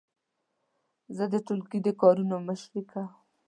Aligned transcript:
زه 1.15 1.23
د 1.33 1.35
ټولګي 1.45 1.79
د 1.83 1.89
کارونو 2.01 2.35
مشري 2.47 2.81
کوم. 2.91 3.07